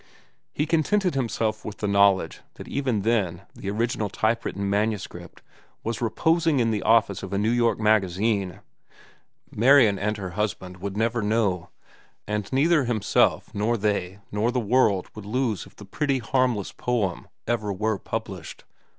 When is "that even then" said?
2.55-3.43